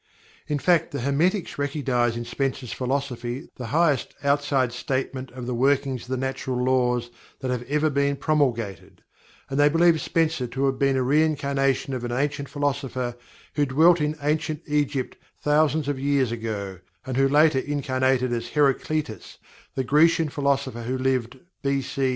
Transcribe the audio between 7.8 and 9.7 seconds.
been promulgated, and they